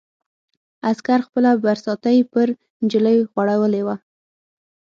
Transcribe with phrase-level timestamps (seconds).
[0.89, 2.47] عسکر خپله برساتۍ پر
[2.83, 3.95] نجلۍ غوړولې وه.